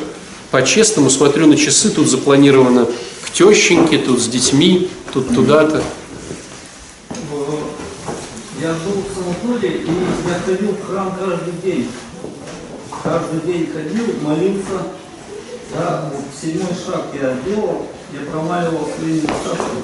[0.52, 2.88] по-честному, смотрю на часы, тут запланировано
[3.22, 5.84] к тещеньке, тут с детьми, тут туда-то.
[8.62, 11.88] Я был в санатории, и я ходил в храм каждый день.
[13.04, 14.84] Каждый день ходил, молился.
[15.74, 19.78] Да, вот седьмой шаг я делал, я промаливал свои недостатки.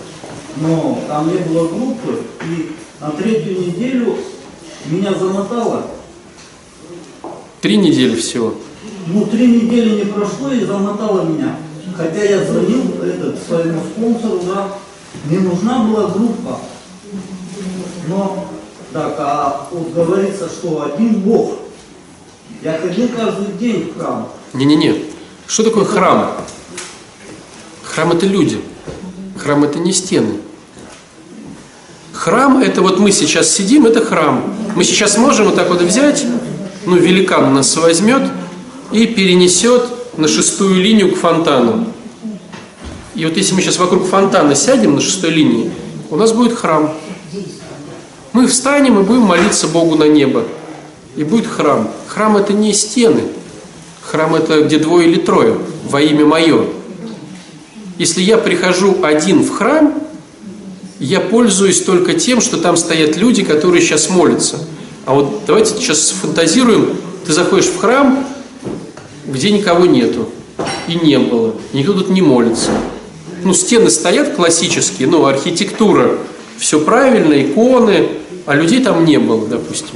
[0.57, 4.17] Но там не было группы, и на третью неделю
[4.85, 5.87] меня замотало.
[7.59, 8.55] Три недели всего.
[9.07, 11.57] Ну, три недели не прошло и замотало меня.
[11.95, 14.67] Хотя я звонил этот, своему спонсору, да,
[15.25, 16.59] мне нужна была группа.
[18.07, 18.47] Но,
[18.93, 21.59] так, а вот говорится, что один Бог.
[22.61, 24.29] Я ходил каждый день в храм.
[24.53, 25.05] Не-не-не.
[25.47, 26.31] Что такое храм?
[27.83, 28.61] Храм это люди.
[29.37, 30.35] Храм это не стены.
[32.13, 34.43] Храм это вот мы сейчас сидим, это храм.
[34.75, 36.25] Мы сейчас можем вот так вот взять,
[36.85, 38.21] ну великан нас возьмет
[38.91, 41.87] и перенесет на шестую линию к фонтану.
[43.15, 45.71] И вот если мы сейчас вокруг фонтана сядем на шестой линии,
[46.09, 46.93] у нас будет храм.
[48.33, 50.45] Мы встанем и будем молиться Богу на небо.
[51.15, 51.91] И будет храм.
[52.07, 53.23] Храм это не стены.
[54.01, 55.57] Храм это где двое или трое
[55.89, 56.65] во имя мое.
[57.97, 59.93] Если я прихожу один в храм,
[60.99, 64.59] я пользуюсь только тем, что там стоят люди, которые сейчас молятся.
[65.05, 68.25] А вот давайте сейчас фантазируем, ты заходишь в храм,
[69.25, 70.29] где никого нету,
[70.87, 72.69] и не было, никто тут не молится.
[73.43, 76.17] Ну, стены стоят классические, ну, архитектура,
[76.57, 78.09] все правильно, иконы,
[78.45, 79.95] а людей там не было, допустим.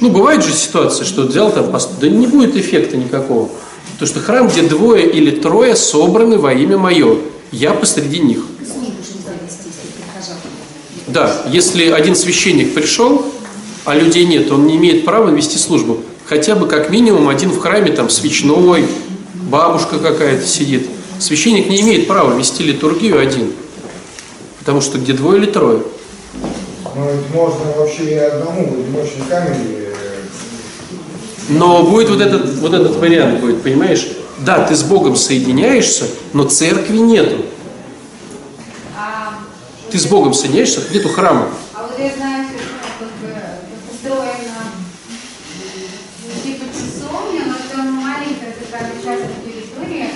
[0.00, 1.90] Ну, бывает же ситуация, что взял там, пост...
[2.00, 3.48] да не будет эффекта никакого.
[3.92, 7.18] Потому что храм, где двое или трое собраны во имя мое,
[7.50, 8.44] я посреди них.
[11.06, 13.24] Да, если один священник пришел,
[13.84, 16.02] а людей нет, он не имеет права вести службу.
[16.26, 18.86] Хотя бы как минимум один в храме, там, свечной,
[19.34, 20.88] бабушка какая-то сидит.
[21.20, 23.52] Священник не имеет права вести литургию один.
[24.58, 25.82] Потому что где двое или трое.
[26.96, 29.94] Ну, это можно вообще и одному, в одиночной камере.
[31.48, 34.08] Но будет вот этот, вот этот вариант, будет, понимаешь?
[34.38, 37.44] Да, ты с Богом соединяешься, но церкви нету.
[38.98, 39.34] А,
[39.90, 41.48] Ты с Богом соединяешься, нету храма.
[41.74, 42.64] а вот я знаю, что
[42.98, 43.34] как бы
[43.88, 44.72] построена
[46.42, 50.10] типа часовня, но там маленькая такая частная территория,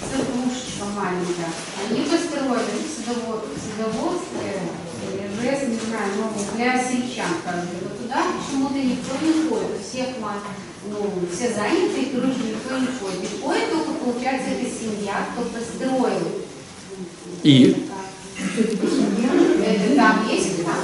[0.00, 1.50] церквушечка маленькая.
[1.90, 4.52] Они построили в садово- в садоводстве,
[5.46, 7.70] ЖЭС, не знаю, ну, для сельчан, как бы.
[7.84, 9.68] Вот туда почему-то никто не ходит.
[9.78, 10.08] У всех
[10.90, 13.30] ну, все заняты, и туда никто не ходит.
[13.42, 16.26] Ходит только, получается, эта семья, кто построил.
[17.44, 17.86] И
[19.64, 20.74] Это там есть храм?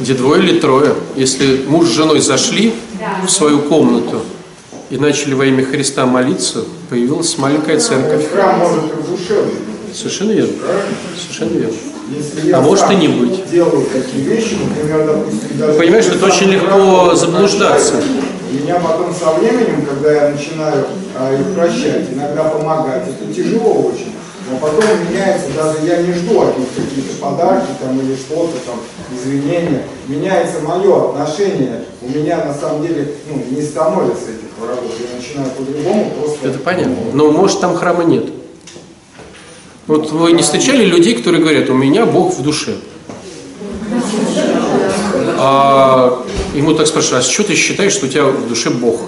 [0.00, 0.94] где двое или трое.
[1.14, 2.74] Если муж с женой зашли
[3.24, 4.22] в свою комнату
[4.90, 8.30] и начали во имя Христа молиться, появилась маленькая церковь.
[8.30, 9.96] Храм может быть.
[9.96, 10.52] Совершенно верно.
[11.16, 11.76] Совершенно верно.
[12.08, 13.50] Если А может и не быть.
[13.50, 15.78] делаю такие вещи, например, допустим, даже...
[15.78, 17.94] Понимаешь, это очень легко заблуждаться.
[18.52, 20.86] Меня потом со временем, когда я начинаю
[21.18, 24.12] а, их прощать, иногда помогать, это тяжело очень.
[24.48, 28.76] Но потом меняется, даже я не жду от них какие-то подарки там или что-то там,
[29.12, 29.82] извинения.
[30.06, 31.84] Меняется мое отношение.
[32.00, 34.92] У меня на самом деле ну, не становится этих врагов.
[35.00, 36.48] Я начинаю по-другому просто...
[36.48, 36.94] Это понятно.
[37.12, 38.26] Но может там храма нет.
[39.86, 42.74] Вот вы не встречали людей, которые говорят, у меня Бог в душе.
[45.38, 49.00] А ему так спрашивают, а что ты считаешь, что у тебя в душе Бог?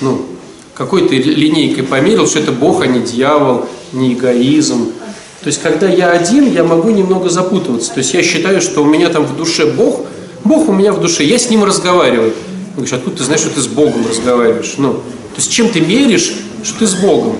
[0.00, 0.26] Ну,
[0.74, 4.92] какой ты линейкой померил, что это Бог, а не дьявол, не эгоизм.
[5.40, 7.92] То есть, когда я один, я могу немного запутываться.
[7.92, 10.02] То есть, я считаю, что у меня там в душе Бог,
[10.44, 12.32] Бог у меня в душе, я с ним разговариваю.
[12.76, 14.74] Он говорит, откуда ты знаешь, что ты с Богом разговариваешь?
[14.76, 16.32] Ну, то есть, чем ты меришь,
[16.64, 17.36] что ты с Богом?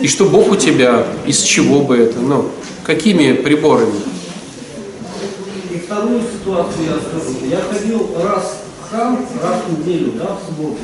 [0.00, 2.50] И что Бог у тебя, из чего бы это, ну,
[2.84, 4.00] какими приборами?
[5.70, 7.36] И вторую ситуацию я скажу.
[7.44, 10.78] Я ходил раз в храм, раз в неделю, да, в субботу.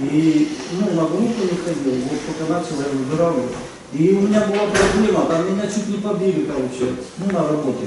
[0.00, 3.50] И, ну, на группу не ходил, вот пока начал я выздоравливать.
[3.92, 7.86] И у меня была проблема, там меня чуть не побили, короче, ну, на работе.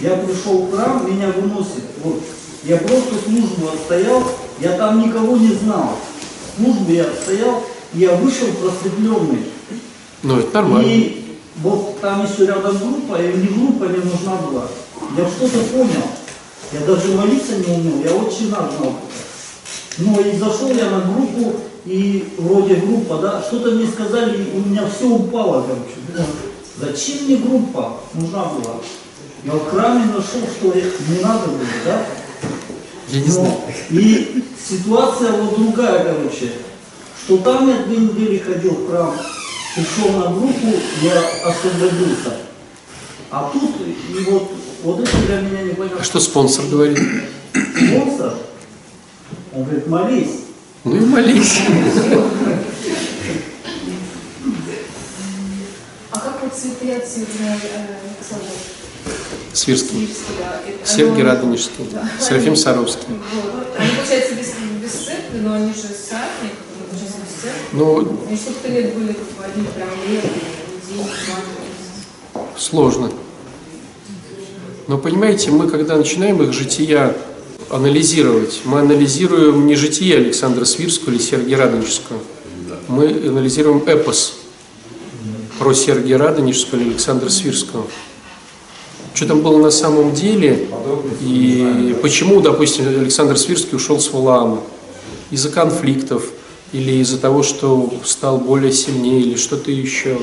[0.00, 2.22] Я пришел в храм, меня выносит, вот.
[2.64, 4.22] Я просто службу отстоял,
[4.60, 5.98] я там никого не знал.
[6.56, 9.53] Службу я отстоял, я вышел просветленный.
[10.24, 10.88] Ну, это нормально.
[10.88, 14.66] И вот там еще рядом группа, и мне группа не нужна была.
[15.18, 16.02] Я что-то понял.
[16.72, 18.70] Я даже молиться не умел, я очень знал.
[19.98, 24.68] Но и зашел я на группу, и вроде группа, да, что-то мне сказали, и у
[24.68, 26.00] меня все упало, короче.
[26.08, 26.26] Думаю,
[26.80, 28.76] зачем мне группа нужна была?
[29.44, 32.06] Я в храме нашел, что не надо было, да?
[33.08, 33.56] Я не Но знаю.
[33.90, 36.52] И ситуация вот другая, короче.
[37.24, 39.14] Что там я две недели ходил в храм,
[39.74, 42.36] пришел на группу, я освободился.
[43.30, 45.98] А тут, и вот, вот это для меня не понятно.
[46.00, 46.98] А что спонсор говорит?
[47.52, 48.34] Спонсор,
[49.52, 50.30] он говорит, молись.
[50.84, 51.60] Ну и молись.
[56.12, 58.48] А как вот цветы от Сергия Александра?
[59.52, 59.90] Свирский.
[60.06, 60.60] Свирский, да.
[60.68, 61.88] Это- Сергей Радонежский.
[61.92, 62.08] Да.
[62.20, 63.06] Серафим Саровский.
[63.34, 63.66] Вот.
[63.78, 67.33] Они, получается, без, без церкви, но они же сами, которые учатся без церкви.
[67.72, 68.00] Ну,
[68.68, 69.16] лет были
[69.74, 70.22] прям лет,
[70.88, 71.06] день,
[72.34, 72.40] два.
[72.56, 73.10] сложно.
[74.86, 77.16] Но понимаете, мы когда начинаем их жития
[77.70, 82.18] анализировать, мы анализируем не житие Александра Свирского или Сергия Радонежского.
[82.88, 84.34] Мы анализируем эпос
[85.58, 87.86] про Сергия Радонежского или Александра Свирского.
[89.14, 90.68] Что там было на самом деле
[91.20, 94.60] и почему, допустим, Александр Свирский ушел с Валаама?
[95.30, 96.24] Из-за конфликтов
[96.74, 100.20] или из-за того, что стал более сильнее или что-то еще.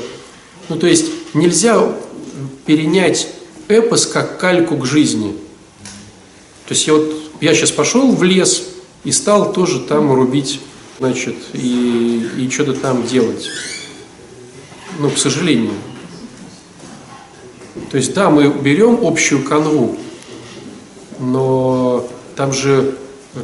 [0.67, 1.81] Ну, то есть нельзя
[2.65, 3.29] перенять
[3.69, 5.31] эпос как кальку к жизни.
[6.67, 8.67] То есть я вот я сейчас пошел в лес
[9.05, 10.59] и стал тоже там рубить,
[10.99, 13.47] значит, и, и что-то там делать.
[14.99, 15.73] Ну, к сожалению.
[17.89, 19.95] То есть, да, мы берем общую канву,
[21.17, 22.97] но там же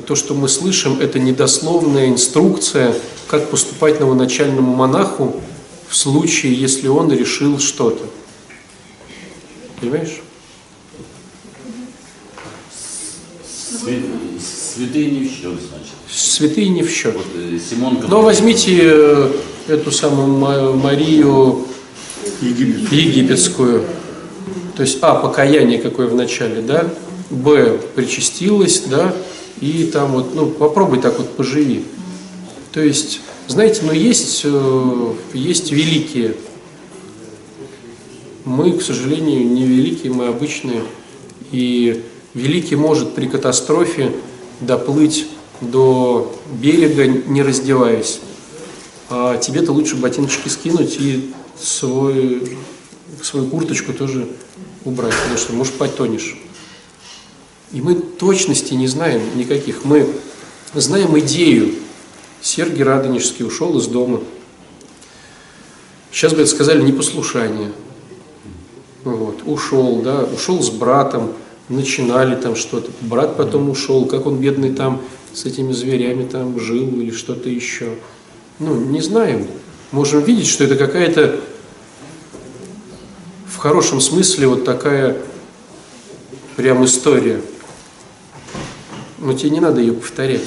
[0.06, 2.94] то, что мы слышим, это недословная инструкция,
[3.28, 5.42] как поступать новоначальному монаху
[5.88, 8.04] в случае, если он решил что-то.
[9.80, 10.22] Понимаешь?
[13.82, 14.02] Свя-
[14.76, 15.94] Святые не в счет, значит.
[16.12, 17.16] Святые не в счет.
[17.16, 19.32] Вот э, Симон, Но возьмите э,
[19.68, 21.66] эту самую Ма- Марию
[22.42, 23.86] египетскую.
[24.76, 26.88] То есть, а, покаяние какое в начале, да?
[27.30, 29.14] Б причастилась, да,
[29.62, 31.84] и там вот, ну, попробуй так вот поживи.
[32.72, 36.36] То есть, знаете, ну, есть, э, есть великие.
[38.46, 40.84] Мы, к сожалению, не великие, мы обычные.
[41.52, 42.04] И
[42.34, 44.12] великий может при катастрофе
[44.62, 45.28] доплыть
[45.62, 48.20] до берега, не раздеваясь.
[49.10, 52.58] А тебе-то лучше ботиночки скинуть и свой,
[53.24, 54.28] свою курточку тоже
[54.86, 56.38] убрать, потому что, может, потонешь.
[57.72, 59.84] И мы точности не знаем никаких.
[59.84, 60.08] Мы
[60.74, 61.74] знаем идею.
[62.42, 64.22] Сергий Радонежский ушел из дома.
[66.12, 67.72] Сейчас бы это сказали непослушание.
[69.04, 71.34] Вот, ушел, да, ушел с братом,
[71.70, 72.92] начинали там что-то.
[73.02, 75.02] Брат потом ушел, как он бедный там
[75.34, 77.96] с этими зверями там жил или что-то еще.
[78.60, 79.48] Ну, не знаем.
[79.92, 81.40] Можем видеть, что это какая-то
[83.46, 85.18] в хорошем смысле вот такая
[86.56, 87.42] прям история.
[89.18, 90.44] Но тебе не надо ее повторять.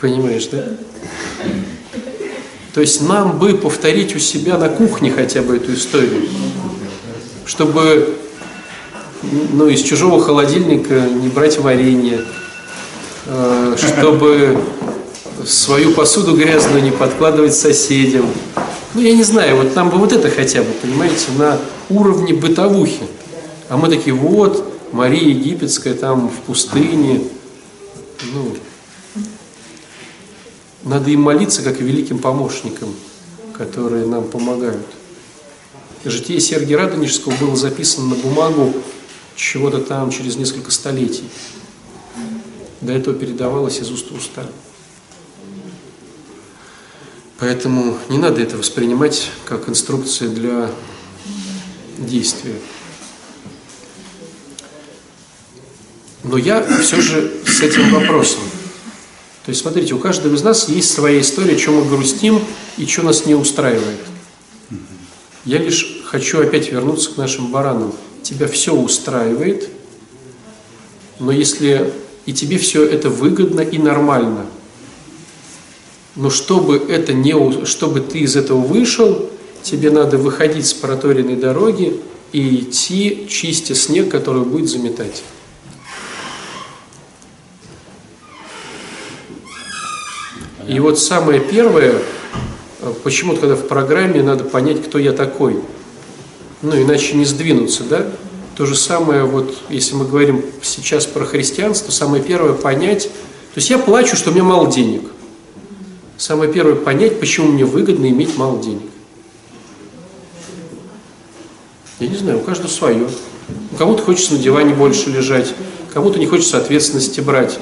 [0.00, 0.64] Понимаешь, да?
[2.74, 6.28] То есть нам бы повторить у себя на кухне хотя бы эту историю,
[7.44, 8.16] чтобы
[9.52, 12.24] ну, из чужого холодильника не брать варенье,
[13.26, 14.58] э, чтобы
[15.44, 18.26] свою посуду грязную не подкладывать соседям.
[18.94, 23.02] Ну, я не знаю, вот нам бы вот это хотя бы, понимаете, на уровне бытовухи.
[23.68, 27.22] А мы такие, вот, Мария Египетская там в пустыне.
[28.32, 28.56] Ну,
[30.82, 32.94] надо им молиться, как великим помощникам,
[33.56, 34.86] которые нам помогают.
[36.04, 38.72] Житие Сергия Радонежского было записано на бумагу
[39.36, 41.28] чего-то там через несколько столетий.
[42.80, 44.46] До этого передавалось из уст в уста.
[47.38, 50.70] Поэтому не надо это воспринимать как инструкция для
[51.98, 52.54] действия.
[56.22, 58.40] Но я все же с этим вопросом.
[59.44, 62.40] То есть, смотрите, у каждого из нас есть своя история, чем мы грустим
[62.76, 64.00] и что нас не устраивает.
[65.44, 67.94] Я лишь хочу опять вернуться к нашим баранам.
[68.22, 69.70] Тебя все устраивает,
[71.18, 71.92] но если
[72.26, 74.44] и тебе все это выгодно и нормально,
[76.16, 79.30] но чтобы это не, чтобы ты из этого вышел,
[79.62, 81.98] тебе надо выходить с проторенной дороги
[82.32, 85.22] и идти, чистя снег, который будет заметать.
[90.70, 91.94] И вот самое первое,
[92.80, 95.58] э, почему-то когда в программе надо понять, кто я такой.
[96.62, 98.06] Ну, иначе не сдвинуться, да?
[98.56, 103.68] То же самое, вот, если мы говорим сейчас про христианство, самое первое понять, то есть
[103.68, 105.02] я плачу, что у меня мало денег.
[106.16, 108.88] Самое первое понять, почему мне выгодно иметь мало денег.
[111.98, 113.08] Я не знаю, у каждого свое.
[113.76, 115.52] Кому-то хочется на диване больше лежать,
[115.92, 117.58] кому-то не хочется ответственности брать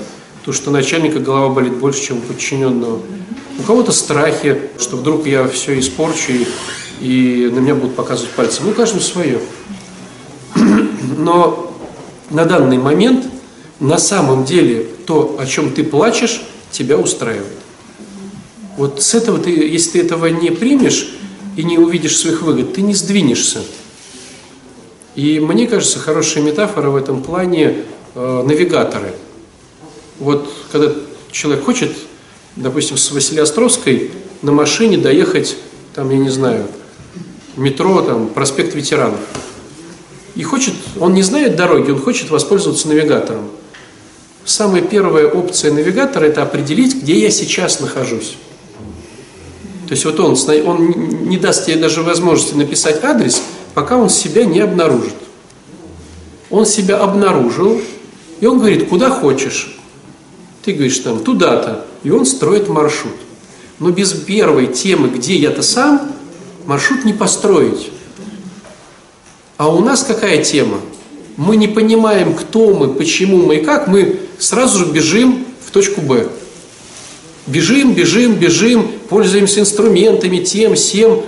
[0.49, 3.03] то, что начальника голова болит больше, чем у подчиненного.
[3.59, 6.47] У кого-то страхи, что вдруг я все испорчу и,
[7.03, 8.65] и на меня будут показывать пальцем.
[8.65, 9.41] Ну, каждому свое.
[11.19, 11.71] Но
[12.31, 13.27] на данный момент
[13.79, 16.41] на самом деле то, о чем ты плачешь,
[16.71, 17.59] тебя устраивает.
[18.79, 21.11] Вот с этого ты, если ты этого не примешь
[21.59, 23.61] и не увидишь своих выгод, ты не сдвинешься.
[25.15, 27.85] И мне кажется, хорошая метафора в этом плане
[28.15, 29.13] э, навигаторы–
[30.19, 30.93] вот когда
[31.31, 31.93] человек хочет,
[32.57, 34.11] допустим, с Василиостровской
[34.43, 35.57] на машине доехать,
[35.95, 36.67] там, я не знаю,
[37.57, 39.21] метро, там, проспект ветеранов.
[40.35, 43.51] И хочет, он не знает дороги, он хочет воспользоваться навигатором.
[44.45, 48.37] Самая первая опция навигатора– это определить, где я сейчас нахожусь.
[49.89, 53.43] То есть вот он, он не даст тебе даже возможности написать адрес,
[53.75, 55.15] пока он себя не обнаружит.
[56.51, 57.81] Он себя обнаружил,
[58.41, 59.78] и он говорит, куда хочешь.
[60.69, 63.15] Ты говоришь там туда-то, и он строит маршрут.
[63.79, 66.13] Но без первой темы, где я-то сам,
[66.67, 67.91] маршрут не построить.
[69.57, 70.81] А у нас какая тема?
[71.39, 76.03] Мы не понимаем, кто мы, почему мы и как, мы сразу же бежим в точку
[76.03, 76.29] Б.
[77.47, 81.23] Бежим, бежим, бежим, пользуемся инструментами, тем, всем,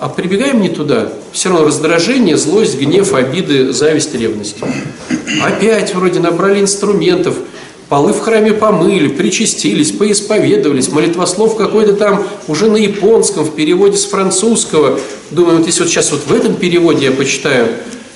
[0.00, 1.12] а прибегаем не туда.
[1.30, 4.56] Все равно раздражение, злость, гнев, обиды, зависть, ревность.
[5.40, 7.36] Опять вроде набрали инструментов–
[7.88, 14.06] Полы в храме помыли, причастились, поисповедовались, молитвослов какой-то там уже на японском, в переводе с
[14.06, 14.98] французского.
[15.30, 17.68] Думаю, вот если вот сейчас вот в этом переводе я почитаю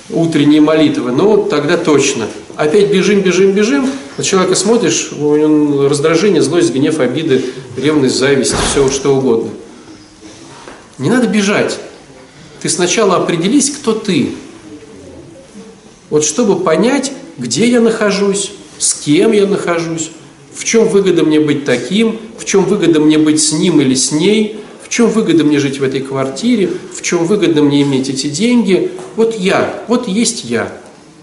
[0.09, 2.27] утренние молитвы, ну тогда точно.
[2.57, 7.45] Опять бежим, бежим, бежим, на человека смотришь, у него раздражение, злость, гнев, обиды,
[7.77, 9.51] ревность, зависть, все что угодно.
[10.97, 11.79] Не надо бежать.
[12.61, 14.33] Ты сначала определись, кто ты.
[16.09, 18.51] Вот чтобы понять, где я нахожусь,
[18.81, 20.09] с кем я нахожусь,
[20.55, 24.11] в чем выгода мне быть таким, в чем выгода мне быть с ним или с
[24.11, 28.27] ней, в чем выгода мне жить в этой квартире, в чем выгода мне иметь эти
[28.27, 28.91] деньги.
[29.15, 30.71] Вот я, вот есть я.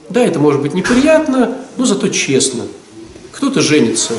[0.08, 2.62] Да, это может быть неприятно, но зато честно.
[3.32, 4.14] Кто-то женится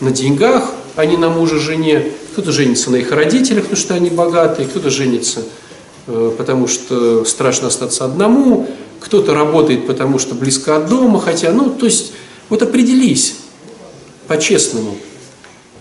[0.00, 4.10] на деньгах, а не на муже, жене, кто-то женится на их родителях, потому что они
[4.10, 5.40] богатые, кто-то женится,
[6.06, 8.68] э, потому что страшно остаться одному,
[9.00, 12.12] кто-то работает, потому что близко от дома, хотя, ну, то есть,
[12.48, 13.36] вот определись
[14.26, 14.96] по-честному,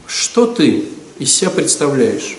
[0.08, 0.86] что ты
[1.20, 2.38] из себя представляешь.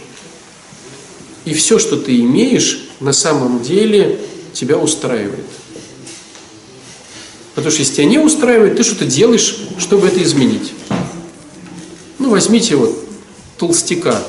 [1.44, 4.20] И все, что ты имеешь, на самом деле
[4.52, 5.44] тебя устраивает.
[7.54, 10.72] Потому что если тебя не устраивает, ты что-то делаешь, чтобы это изменить.
[12.18, 12.98] Ну, возьмите вот
[13.58, 14.20] толстяка.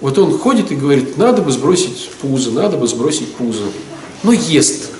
[0.00, 3.64] Вот он ходит и говорит, надо бы сбросить пузо, надо бы сбросить пузо.
[4.22, 4.90] Но ест.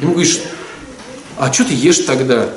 [0.00, 0.40] Ему говоришь,
[1.36, 2.50] а что ты ешь тогда?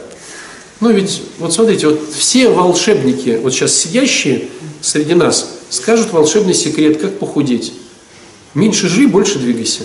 [0.80, 4.50] Ну ведь, вот смотрите, вот все волшебники, вот сейчас сидящие
[4.82, 7.74] среди нас, скажут волшебный секрет, как похудеть.
[8.54, 9.84] Меньше жри, больше двигайся.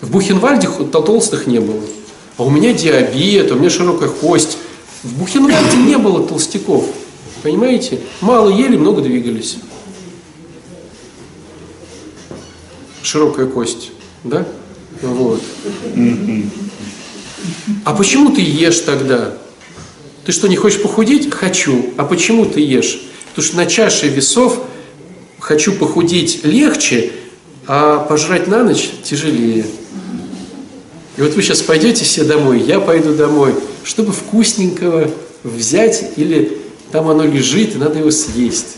[0.00, 1.80] В Бухенвальде толстых не было.
[2.36, 4.56] А у меня диабет, у меня широкая кость.
[5.02, 6.86] В Бухенвальде не было толстяков.
[7.42, 8.00] Понимаете?
[8.20, 9.56] Мало ели, много двигались.
[13.02, 13.90] Широкая кость.
[14.24, 14.46] Да?
[15.02, 15.40] Вот.
[17.84, 19.34] А почему ты ешь тогда?
[20.24, 21.32] Ты что, не хочешь похудеть?
[21.32, 21.92] Хочу.
[21.96, 23.00] А почему ты ешь?
[23.30, 24.60] Потому что на чаше весов
[25.38, 27.12] хочу похудеть легче,
[27.66, 29.64] а пожрать на ночь тяжелее.
[31.16, 35.10] И вот вы сейчас пойдете все домой, я пойду домой, чтобы вкусненького
[35.44, 36.58] взять, или
[36.92, 38.76] там оно лежит, и надо его съесть.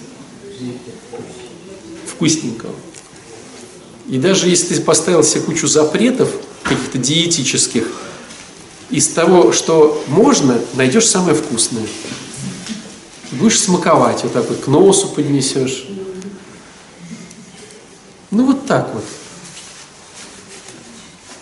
[2.06, 2.74] Вкусненького.
[4.08, 6.30] И даже если ты поставил себе кучу запретов,
[6.62, 7.86] каких-то диетических,
[8.92, 11.86] из того, что можно, найдешь самое вкусное.
[13.32, 15.86] Будешь смаковать, вот так вот к носу поднесешь.
[18.30, 19.04] Ну вот так вот.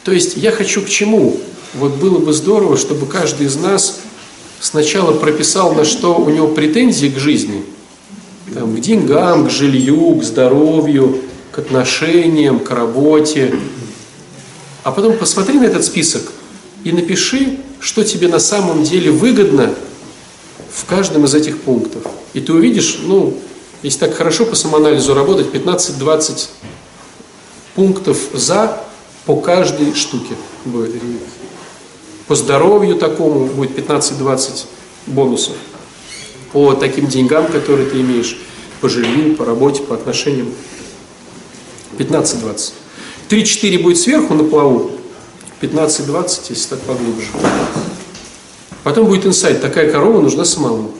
[0.04, 1.38] То есть я хочу к чему?
[1.74, 3.98] Вот было бы здорово, чтобы каждый из нас
[4.60, 7.64] сначала прописал, на что у него претензии к жизни.
[8.54, 11.20] Там, к деньгам, к жилью, к здоровью,
[11.50, 13.54] к отношениям, к работе.
[14.84, 16.32] А потом посмотри на этот список
[16.84, 19.74] и напиши, что тебе на самом деле выгодно
[20.72, 22.04] в каждом из этих пунктов.
[22.32, 23.36] И ты увидишь, ну,
[23.82, 26.48] если так хорошо по самоанализу работать, 15-20
[27.74, 28.82] пунктов за
[29.26, 31.02] по каждой штуке будет.
[32.26, 34.66] По здоровью такому будет 15-20
[35.06, 35.56] бонусов.
[36.52, 38.38] По таким деньгам, которые ты имеешь,
[38.80, 40.52] по жилью, по работе, по отношениям.
[41.98, 42.72] 15-20.
[43.28, 44.90] 3-4 будет сверху на плаву,
[45.60, 47.28] 15-20, если так поглубже.
[48.82, 50.92] Потом будет инсайт, такая корова нужна самому.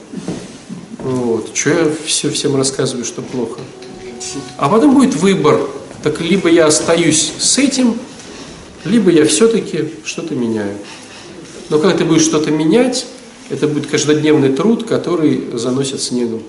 [0.99, 1.55] Вот.
[1.55, 3.59] Что я все всем рассказываю, что плохо.
[4.57, 5.67] А потом будет выбор.
[6.03, 7.97] Так либо я остаюсь с этим,
[8.85, 10.77] либо я все-таки что-то меняю.
[11.69, 13.05] Но когда ты будешь что-то менять,
[13.49, 16.41] это будет каждодневный труд, который заносит снегом.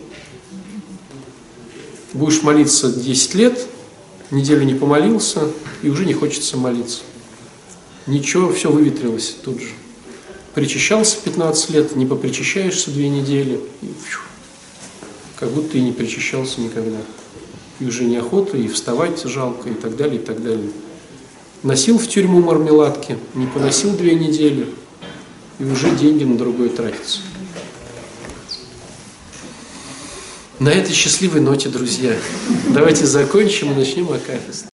[2.13, 3.67] Будешь молиться 10 лет,
[4.31, 5.41] неделю не помолился,
[5.83, 7.01] и уже не хочется молиться.
[8.07, 9.69] Ничего, все выветрилось тут же.
[10.55, 14.21] Причащался 15 лет, не попричащаешься две недели, и фью,
[15.37, 16.99] как будто и не причащался никогда.
[17.81, 20.71] И уже неохота, и вставать жалко, и так далее, и так далее.
[21.63, 24.67] Носил в тюрьму мармеладки, не поносил две недели,
[25.59, 27.21] и уже деньги на другое тратятся.
[30.59, 32.17] На этой счастливой ноте, друзья,
[32.69, 34.67] давайте закончим и начнем Акафист.